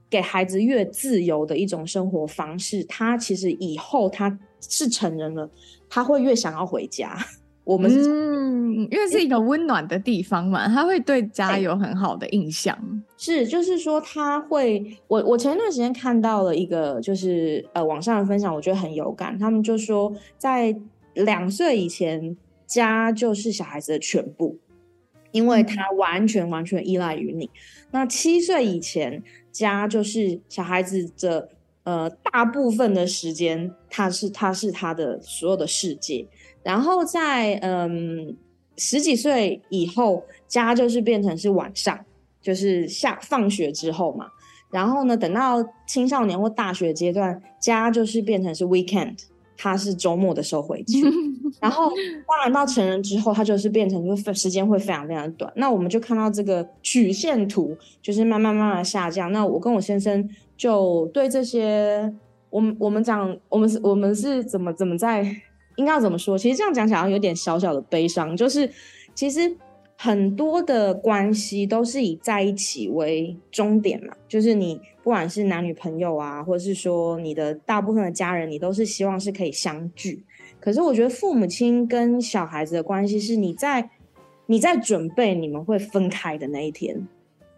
[0.08, 5.50] 给孩子越自由的一种生活方式，他其实以后他是成人了，
[5.88, 7.16] 他会越想要回家。
[7.70, 12.76] 我们是嗯，因为是一个温暖的地方嘛，他会对家有很好的印象。
[13.16, 19.38] 是，就是说他会，我我前段时间看到了一个，就是呃网上的分享，我觉得很有感。
[19.38, 20.76] 他们就说，在
[21.14, 24.58] 两岁以前，家就是小孩子的全部，
[25.30, 27.48] 因为他完全完全依赖于你。
[27.92, 31.48] 那七岁以前，家就是小孩子的
[31.84, 36.26] 呃大部分的时间，他是他是他的所有的世界。
[36.62, 38.36] 然后在嗯
[38.76, 41.98] 十几岁以后，家就是变成是晚上，
[42.40, 44.26] 就是下放学之后嘛。
[44.70, 49.18] 然后呢，等到青少年或大学阶段，家就是变成是 weekend，
[49.56, 51.02] 他是周末的时候回去。
[51.60, 51.90] 然后
[52.26, 55.52] 当然到成人之后，他就是变成就时间会非常非常短。
[55.56, 59.32] 那我们就看到这个曲线图，就是慢慢慢慢下降。
[59.32, 62.14] 那我跟我先生就对这些，
[62.48, 65.42] 我们我们讲，我们是我们是怎么怎么在。
[65.80, 66.36] 应该要怎么说？
[66.36, 68.36] 其实这样讲起来有点小小的悲伤。
[68.36, 68.70] 就是
[69.14, 69.56] 其实
[69.96, 74.14] 很多的关系都是以在一起为终点嘛。
[74.28, 80.22] 就是你不管是男女朋友啊，或者是说你的大部分的家人，你都是希望是可以相聚。
[80.60, 83.88] 可是我觉得父母亲跟小孩子的关系是你在
[84.44, 87.08] 你在准备你们会分开的那一天。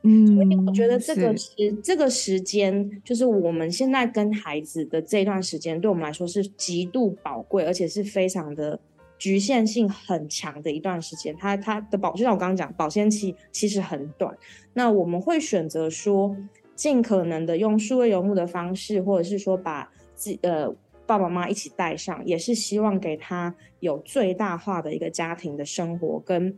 [0.05, 8.81] 嗯，所以我觉得这个时这个时间，就是我们现在跟孩子的这段时间，对我们来说是极度宝贵，而且是非常的
[9.17, 11.33] 局限性很强的一段时间。
[11.39, 14.37] 它它的保，就像我刚刚讲，保鲜期其实很短。
[14.73, 16.37] 那我们会选择说，
[16.75, 20.69] 尽可能的用数位游牧的方式，或者是说把自呃
[21.07, 26.57] 爸爸妈妈一起带上，也是希望给他有最大化的一个家庭的生活跟。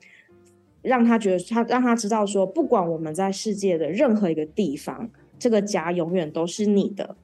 [0.84, 7.16] 让他觉得他让他知道说，不管我们在世界的任何一个地方，这个家永远都是你的。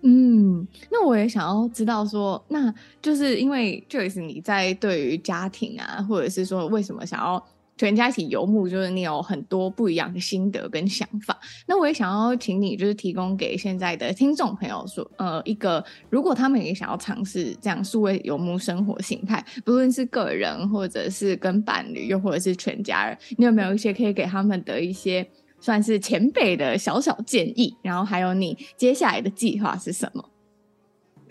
[0.00, 7.44] 嗯，那我也想要知道说，那就是因为 Joyce 你在对于家庭啊，或者是说为什么想要。
[7.76, 11.38] 全家一起游牧，就是你有很多不一样的心得跟想法。
[11.66, 25.26] 那我也想要请你，就是提供给现在的听众朋友说，呃，一个如果他们也想要尝试这样数位游牧生活形态，不论是个人或者是跟伴侣，又或者是全家人，你有没有一些可以给他们的一些
[25.58, 27.76] 算是前辈的小小建议？
[27.82, 30.24] 然后还有你接下来的计划是什么？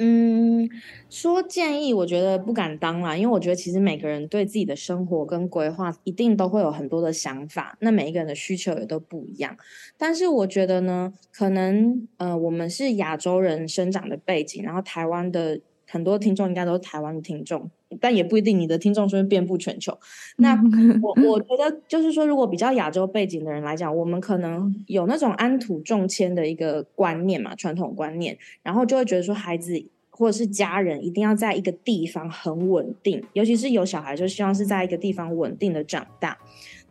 [0.03, 0.67] 嗯，
[1.11, 9.55] 说建议，我觉得不敢当啦，因为我觉得其实每个人对自己的生活跟规划一定都会有很多的想法，那每一个人的需求也都不一样。
[9.99, 15.59] 但是我觉得呢，可能呃，我们是亚洲人生长的背景，然后台湾的
[15.91, 19.97] 很多听众应该都是台湾的听众，但也不一定你的听众是遍布全球。
[20.37, 20.57] 那
[21.03, 29.85] 我我觉得就是说，如果比较亚洲背景的人来讲，我们可能有那种安土重迁的一个观念嘛，传统观念，然后就会觉得说孩子。
[30.13, 36.37] 或者是家人一定要在一个地方很稳定，尤其是有小孩，就希望是在一个地方稳定的长大。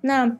[0.00, 0.36] 那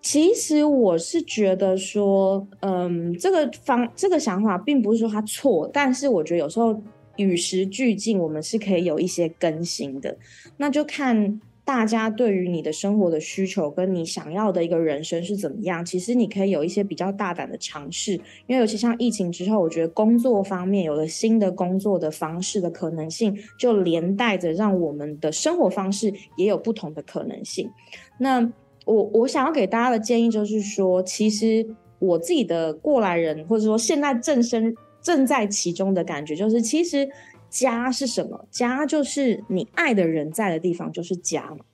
[0.00, 6.80] 其实我是觉得说，嗯，这个方这个想法并不是说他错，但是我觉得有时候
[7.20, 10.16] 与时俱进，我们是可以有一些更新的。
[10.56, 11.40] 那就看。
[11.62, 15.84] 大家对于你的生活的需求跟你想要的一个人生是怎么样？
[15.84, 18.14] 其实你可以有一些比较大胆的尝试，
[18.48, 27.70] 因为尤其像疫情之后，我觉得工作方面有了新的工作的方式的可能性，就连带着让我们的生活方式也有不同的可能性。
[28.18, 28.40] 那
[28.84, 31.64] 我我想要给大家的建议就是说，其实
[32.00, 37.08] 我自己的过来人，或者说现在正身正在其中的感觉，就是其实。
[37.52, 38.46] 家是什么？
[38.48, 41.64] 家就是你爱的人在的地方，就是家嘛。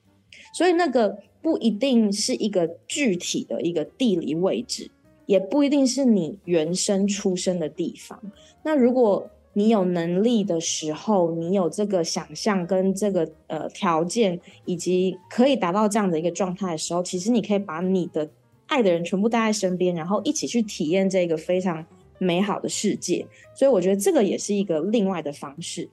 [0.51, 4.89] 所以那个不一定是一个具体的一个地理位置，
[5.27, 8.19] 也不一定是你原生出生的地方。
[8.63, 18.27] 那如果你有能力的时候，你有这个想象跟这个呃条件，以及可以达到这样的一个状态的时候，其实你可以把你的
[18.65, 21.85] 爱的人全部带在身边，然后一起去体验这个非常。
[22.19, 23.25] 美好的世界，
[23.55, 25.89] 所以我觉得这个也是一个另外的方式，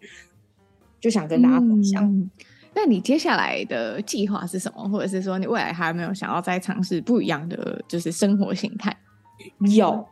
[1.01, 2.05] 就想跟大家分享。
[2.05, 2.31] 嗯，
[2.75, 4.89] 那你接下来的计划是什么？
[4.89, 8.97] 或者是说你未来还有没有想要再尝试不一样的就是生活形态？
[9.77, 9.91] 有，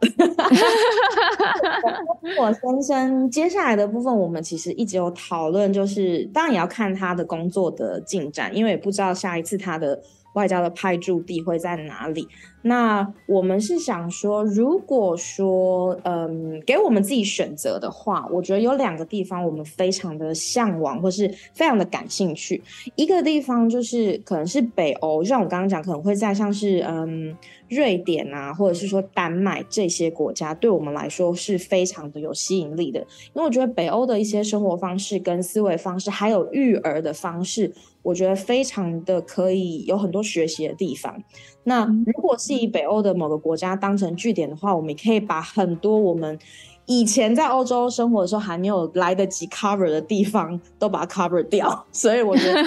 [2.38, 10.02] 我先生接下来的部分，我们其实一直有讨论，就是当然也要看他的工作的进展，因为也不知道下一次他的
[10.34, 12.28] 外交的派驻地会在哪里。
[12.64, 22.62] 那我们是想说，如果说，嗯，给我们自己选择的话，我觉得有两个地方我们非常的向往，或是非常的感兴趣。
[22.94, 27.36] 一个地方就是可能是北欧，就像我刚刚讲，可能会在像是嗯
[27.68, 33.00] 瑞典啊，或者是说丹麦这些国家，对我们来说是非常的有吸引力的。
[33.34, 37.72] 因为我觉得北欧的一些生活方式跟思维方式，还有育儿的方式，
[38.02, 41.22] 我觉得非常的可以有很多学习的地方。
[41.64, 46.38] 那如果是以北欧的某个国家当成据点的话，我们也可以把很多我们
[46.86, 52.60] 以前在欧洲生活的时候还没有来得及 cover 的地方都把它 cover 掉，所以我觉得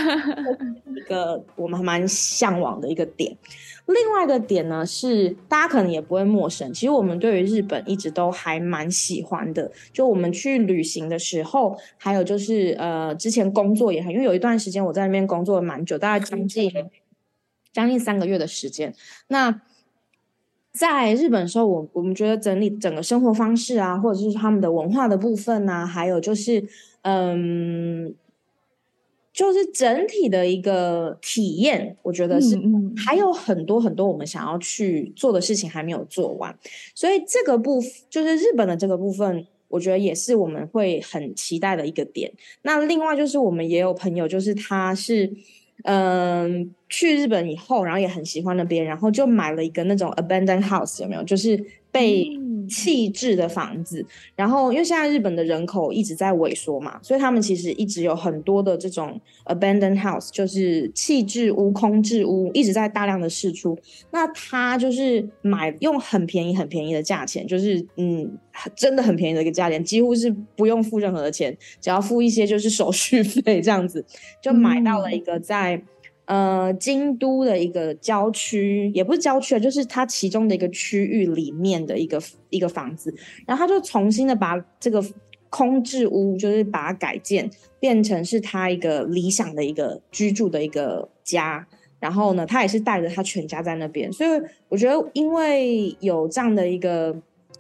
[0.96, 3.36] 一个我们还蛮向往的一个点。
[3.88, 9.72] 另外一个点呢是大家可能也不会陌生，其实我们对于日本一直都还蛮喜欢的。
[9.94, 16.72] 就我们去旅行的时候，还有就是呃之前工作也很，因为有一段时间我在那边工作了蛮久，大概将近。
[17.76, 18.96] 将近三个月的时间。
[19.28, 19.62] 那
[20.72, 26.64] 在日本的时候，我我们觉得整理整个生活方式啊，或者是他们的文化的部分啊，还有就是，
[27.02, 28.16] 嗯，
[29.36, 32.58] 就是整体的一个体验，我觉得是
[32.96, 36.58] 还有很多很多我们想要去做的事情还没有做完。
[36.96, 42.32] 所以这个部分就是日本的这个部分，我觉得也是我们会很期待的一个点。
[42.62, 45.32] 那另外就是我们也有朋友，就是他是。
[45.84, 51.24] 嗯，去日本以后，然后也很喜欢那边，然后就买了一个那种 abandoned house，有没有？
[51.24, 52.26] 就是被
[52.66, 54.02] 弃置的房子。
[54.02, 63.78] 嗯、然后，因为现在日本的人口一直在萎缩嘛，所以他们其实一直有很多的这种 abandoned house，就是气质屋、空置屋，一直在大量的释出。
[64.12, 68.38] 那他就是买用很便宜、很便宜的价钱，就是嗯，
[68.76, 74.06] 真的很便宜的一个价钱，几乎是不用付任何的钱，只要付一些就是手续费这样子，
[74.42, 75.82] 就买到了一个在。
[76.26, 82.20] 呃，京都的一个郊区，也不是郊区啊，就是它其中的一个区域里面的一个
[82.50, 83.14] 一个房子，
[83.46, 85.04] 然后他就重新的把这个
[85.52, 87.48] 空置屋，就是把它改建，
[87.80, 91.68] 变成是他一个理想的一个居住的一个家。
[92.00, 94.30] 然后呢，他也是带着他全家在那边，所以
[94.68, 97.16] 我觉得，因为有这样的一个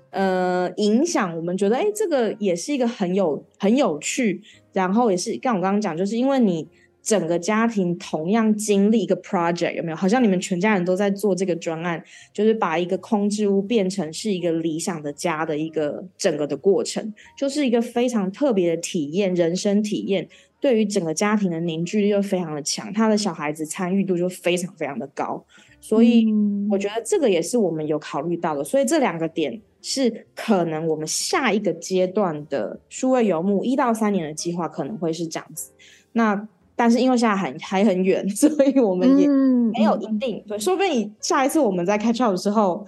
[0.09, 4.41] 呃影响，我们觉得，哎，这个也是一个很有很有趣，
[4.73, 6.67] 然后也是，像我刚刚讲，就是因为你。
[7.05, 9.95] 整个家庭同样经历一个 project，有没有？
[9.95, 12.03] 好像你们全家人都在做这个专案，
[12.33, 20.27] 就是把一个空置屋变成是一个理想的家的一个整个的过程，就是一个非常特别的体验，人生体验。
[20.59, 25.45] 对于整个家庭的凝聚力又非常的强，他的小孩子参与度就非常非常的高。
[25.79, 26.25] 所以
[26.71, 28.63] 我觉得这个也是我们有考虑到的。
[28.63, 35.71] 所以这两个点是可能我们下一个阶段的数位游牧一到三年的计划可能会是这样子。
[36.13, 36.47] 那。
[36.75, 40.37] 但是因为现在还还很远， 所以我们也没有一定。
[40.37, 42.85] 嗯、对，说不定你下一次我们在 catch up 的时候，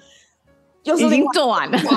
[0.83, 1.77] 就是已经做完了。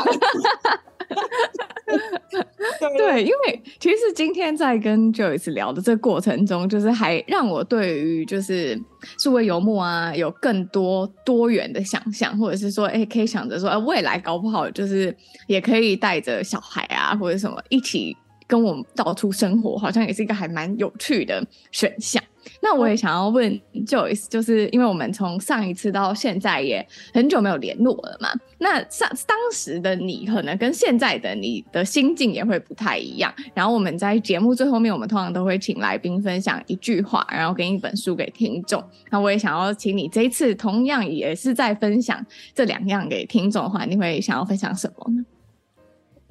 [2.97, 8.81] 对，因为其实今天在跟 Joyce 聊的这个过程中，就是还让我对于就是
[9.19, 15.15] 数位游牧啊，有更多多元的想象，或者是说，哎，可以想着说，哎未来搞不好就是
[15.49, 18.17] 也可以带着小孩啊，或者什么一起。
[18.51, 21.41] 跟我们到处生活，好像也是一个还蛮有趣的
[21.71, 22.21] 选项。
[22.63, 28.29] 那我也想要问 Joyce，就是因为我们从上一次到现在也很久没有联络了嘛。
[28.59, 33.33] 那上当时的你，可能跟现在的你的心境也会不太一样。
[33.55, 38.83] 然后我们在节目最后面，我们通常都会请来宾分享一句话，然后跟一本书给听众。
[39.11, 42.25] 那我也想要请你这一次同样也是在分享
[42.55, 45.25] 这两样给听众的话，你会想要分享什么呢？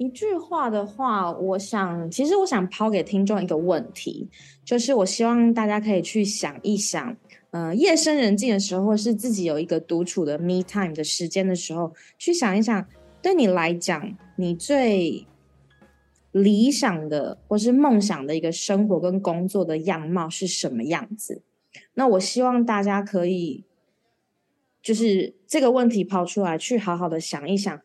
[0.00, 4.30] 一句话的话，我想，其实我想抛给听众一个问题，
[4.64, 7.14] 就是我希望大家可以去想一想，
[7.50, 12.86] 嗯、夜深人静的时候，或是自己有一个独处的 me time 的时间的时候，去想一想，
[13.20, 15.26] 对你来讲，你最
[16.32, 21.42] 理想的或是梦想的一个生活跟工作的样貌是什么样子？
[21.92, 23.64] 那我希望大家可以，
[24.82, 27.82] 就是这个问题抛出来，去好好的想一想。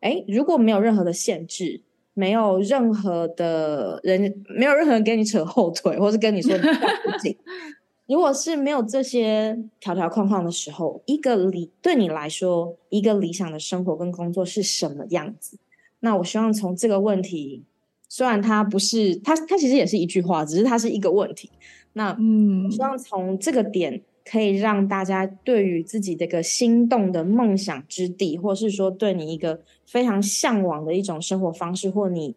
[0.00, 1.80] 哎，如果没有任何的限制，
[2.14, 7.36] 没有任何的人，没有任何人给你扯后腿，或是跟你说你不行。
[8.08, 15.58] 如果是没有这些条条框框的时候，一个理对你来说，一个理想的生活跟工作是什么样子？
[16.00, 17.62] 那我希望从这个问题
[18.08, 21.50] 虽然它不是它，它其实也是一句话，只是它是一个问题。
[21.92, 32.36] 那嗯，希望从这个点可以让大家对于自己这个心动的梦想之地，或是说对你一个非常向往的一种生活方式，或你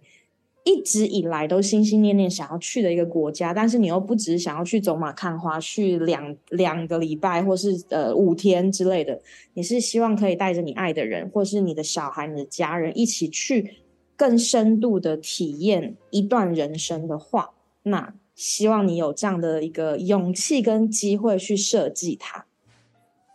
[0.63, 9.21] 一直以来都心心念念想要去的一个国家，但是你又不只是想要去走马看花，去两两个礼拜或是呃五天之类的，
[9.53, 13.75] 你是希望可以带着你爱的人，或是你的小孩、你的家人一起去
[14.15, 17.51] 更深度的体验一段人生的话，
[17.83, 18.13] 那。
[18.35, 22.45] 希望你有这样的一个勇气跟机会去设计它。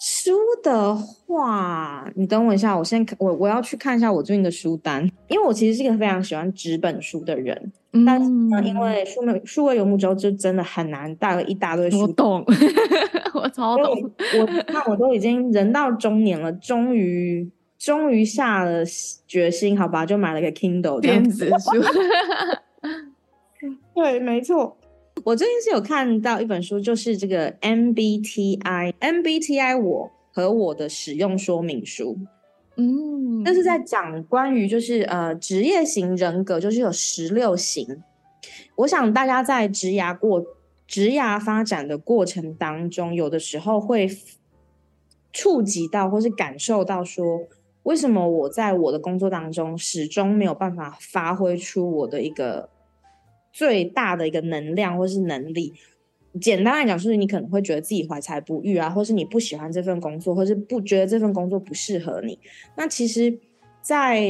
[0.00, 0.30] 书
[0.62, 12.02] 的话，你等我一下，我先我我要去看一下我最近的书单，因为我其实是一个非常喜欢纸本书的人，嗯、但是呢，因为数位数位游牧之后，就真的很难带了一大堆书。
[12.02, 12.44] 我懂，
[13.34, 14.12] 我超懂。
[14.38, 18.84] 我看我都已经人到中年了，终于终于下了
[19.26, 21.82] 决心，好吧，就买了个 Kindle 电子书。
[23.96, 24.76] 对，没错。
[25.24, 32.16] 我最近是有看到一本书，就是这个 MBTI MBTI 我和我的使用说明书，
[32.76, 38.02] 嗯，这是在讲关于就是呃职业型人格，就是有十六型。
[38.76, 40.44] 我想大家在职涯过
[40.86, 44.08] 职涯发展的过程当中，有的时候会
[45.32, 47.40] 触及到或是感受到说，
[47.82, 52.70] 为什么我在我的工作当中始终没有办法发挥出我的一个。
[53.58, 55.72] 最大的一个能量或是能力，
[56.40, 62.38] 简单来讲，就是你可能会觉得自己怀才不遇啊，或是你不喜欢这份工作，或是不觉得这份工作不适合你。
[62.76, 63.36] 那其实，
[63.82, 64.22] 在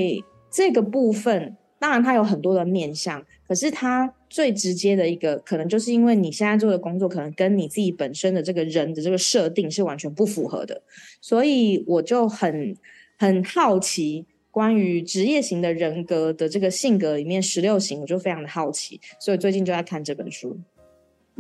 [0.51, 10.81] 这个部分，当然它有很多的面向，可是它最直接的一个，可能就是因为你现在做的工作，可能跟你自己本身的这个人的这个设定是完全不符合的，
[11.21, 12.75] 所以我就很
[13.19, 14.25] 很好奇。
[14.51, 20.59] 关于职业型的人格的这个性格里面十六型，我就非常的好奇，所以最近就在看这本书。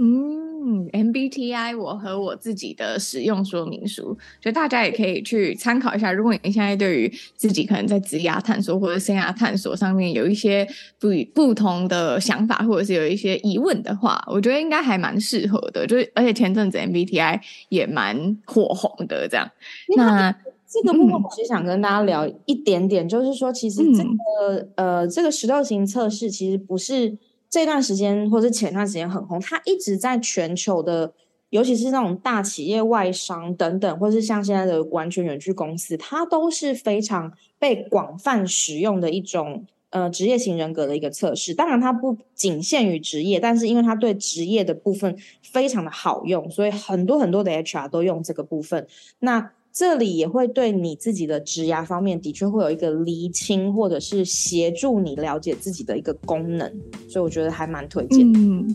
[0.00, 6.12] 嗯，MBTI 我和我自己的使用说明书，所以大家也可以去参考一下。
[6.12, 10.64] 如果你现在对于自己可能在职涯探索或者生涯探索上面有一些
[11.00, 15.84] 不不同的想法，或者是有一些疑问的话，我觉得应该还蛮适合的。
[15.84, 17.40] 就是而且前阵子 MBTI
[17.70, 19.50] 也蛮火红的，这样
[19.96, 20.32] 那。
[20.68, 27.16] 这个部分我是想跟大家聊一点点，嗯、就是说，其实这个、嗯、呃，这个十六型测试其实不是
[27.48, 31.14] 这段时间或者前段时间很红，它一直在全球的，
[31.48, 41.54] 尤其是那种大企业、外商等等，或是像现在的完全远距公司，它都是非常被广泛使用的一种呃职业型人格的一个测试。
[41.54, 48.86] 当然，它不仅限于职业，但是因为它对职业的部分非常的好用，所以很多很多的 HR 都用这个部分。
[49.20, 56.68] 那这里也会对你自己的职涯方面的确会有一个厘清，或者是协助你了解自己的一个功能，
[57.08, 58.28] 所以我觉得还蛮推荐。
[58.34, 58.74] 嗯，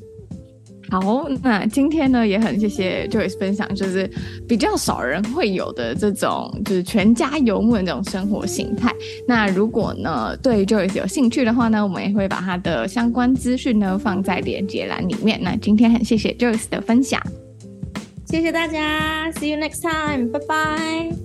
[0.89, 4.09] 好，那今天呢也很谢谢 Joyce 分享，就是
[4.47, 8.89] 比较少人会有的这种就是全家游牧的这种生活形态。
[9.27, 15.37] 那如果呢对 Joyce 有兴趣的话呢，我们也会把他的相关资讯呢放在连接栏里面。
[15.43, 17.21] 那今天很谢谢 Joyce 的分享。
[18.33, 21.15] 谢谢大家，See you next time，拜拜。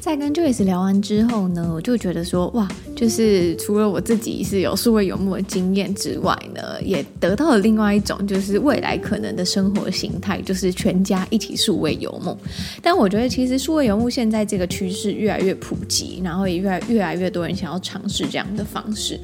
[0.00, 12.36] 在跟 Joyce 聊完之后呢，我就觉得说，哇，就是除了我自己是有数位游牧的经验之外呢，也得到了另外一种就是未来可能的生活形态，就是全家一起数位游牧。
[12.82, 19.20] 但我觉得其实数位游牧现在这个趋势越来越普及，然后也越来越来越多人想要尝试这样的方式。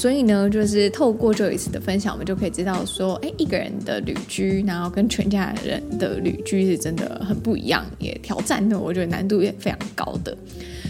[0.00, 10.18] 所以呢，就是透过这一次的分享，我们就可以知道说，哎，一个人的旅居，然后跟全家人的旅居是真的很不一样，也挑战的，我觉得难度也非常高。
[10.24, 10.34] 的，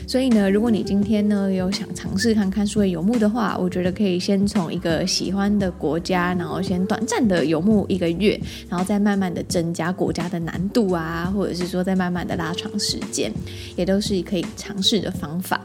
[0.06, 13.32] 所以呢，如果你今天呢有想尝试看看数位游牧的话，我觉得可以先从一个喜欢的国家，然后先短暂的游牧一个月，然后再慢慢的增加国家的难度啊，或者是说再慢慢的拉长时间，
[13.74, 15.60] 也都是可以尝试的方法。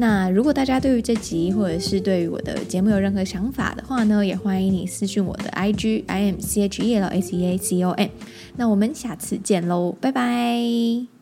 [0.00, 8.08] 那如果大家对于这集或者是对于我的节目有任何想法的话呢，也欢迎你私讯我的 IG I M C H E L S E A C O M。
[8.56, 11.19] 那我们下次见喽，拜拜。